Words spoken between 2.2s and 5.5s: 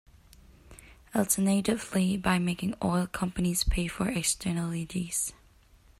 making oil companies pay for externalities.